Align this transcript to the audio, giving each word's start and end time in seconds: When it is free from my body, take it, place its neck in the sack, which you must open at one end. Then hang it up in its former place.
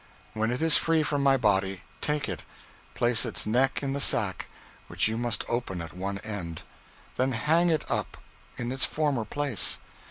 When 0.33 0.49
it 0.49 0.63
is 0.63 0.77
free 0.77 1.03
from 1.03 1.21
my 1.21 1.37
body, 1.37 1.81
take 2.01 2.27
it, 2.27 2.43
place 2.95 3.23
its 3.23 3.45
neck 3.45 3.83
in 3.83 3.93
the 3.93 3.99
sack, 3.99 4.47
which 4.87 5.07
you 5.07 5.15
must 5.15 5.45
open 5.47 5.79
at 5.79 5.95
one 5.95 6.17
end. 6.23 6.63
Then 7.17 7.33
hang 7.33 7.69
it 7.69 7.85
up 7.87 8.17
in 8.57 8.71
its 8.71 8.83
former 8.83 9.25
place. 9.25 9.77